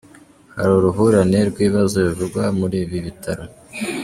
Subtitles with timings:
[0.55, 3.43] Hari uruhurirane rw’ibibazo bivugwa muri ibi bitaro.